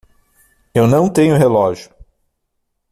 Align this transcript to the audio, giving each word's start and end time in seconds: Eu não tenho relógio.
Eu 0.73 0.87
não 0.87 1.07
tenho 1.07 1.37
relógio. 1.37 1.93